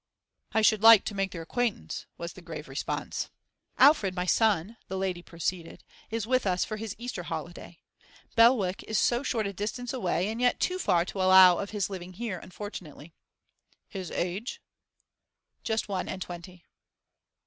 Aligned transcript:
'I 0.53 0.63
should 0.63 0.81
like 0.81 1.05
to 1.05 1.13
make 1.13 1.29
their 1.29 1.43
acquaintance,' 1.43 2.07
was 2.17 2.33
the 2.33 2.41
grave 2.41 2.67
response. 2.67 3.29
'Alfred, 3.77 4.15
my 4.15 4.25
son,' 4.25 4.75
the 4.87 4.97
lady 4.97 5.21
proceeded, 5.21 5.83
'is 6.09 6.25
with 6.25 6.47
us 6.47 6.65
for 6.65 6.77
his 6.77 6.95
Easter 6.97 7.21
holiday. 7.21 7.77
Belwick 8.35 8.81
is 8.87 8.97
so 8.97 9.21
short 9.21 9.45
a 9.45 9.53
distance 9.53 9.93
away, 9.93 10.29
and 10.29 10.41
yet 10.41 10.59
too 10.59 10.79
far 10.79 11.05
to 11.05 11.21
allow 11.21 11.59
of 11.59 11.69
his 11.69 11.87
living 11.87 12.13
here, 12.13 12.39
unfortunately.' 12.39 13.13
'His 13.89 14.09
age?' 14.09 14.59
'Just 15.63 15.87
one 15.87 16.09
and 16.09 16.19
twenty. 16.19 16.65